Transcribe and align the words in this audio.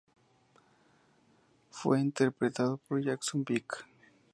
Fue 1.69 1.99
interpretado 1.99 2.77
por 2.87 3.03
Jackson 3.03 3.43
Beck. 3.43 3.85